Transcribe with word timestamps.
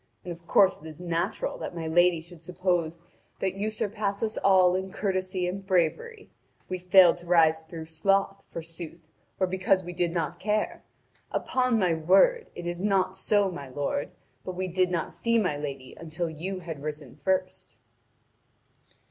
And 0.25 0.31
of 0.31 0.47
course 0.47 0.81
it 0.81 0.87
is 0.87 0.99
natural 0.99 1.59
that 1.59 1.75
my 1.75 1.85
lady 1.85 2.21
should 2.21 2.41
suppose 2.41 2.97
that 3.39 3.53
you 3.53 3.69
surpass 3.69 4.23
us 4.23 4.35
all 4.37 4.73
in 4.73 4.89
courtesy 4.91 5.47
and 5.47 5.63
bravery. 5.63 6.31
We 6.67 6.79
failed 6.79 7.17
to 7.17 7.27
rise 7.27 7.59
through 7.61 7.85
sloth, 7.85 8.43
forsooth, 8.47 9.07
or 9.39 9.45
because 9.45 9.83
we 9.83 9.93
did 9.93 10.11
not 10.11 10.39
care! 10.39 10.83
Upon 11.29 11.77
my 11.77 11.93
word, 11.93 12.49
it 12.55 12.65
is 12.65 12.81
not 12.81 13.15
so, 13.15 13.51
my 13.51 13.69
lord; 13.69 14.09
but 14.43 14.55
we 14.55 14.67
did 14.67 14.89
not 14.89 15.13
see 15.13 15.37
my 15.37 15.55
lady 15.55 15.93
until 15.95 16.31
you 16.31 16.61
had 16.61 16.81
risen 16.81 17.15
first." 17.15 17.77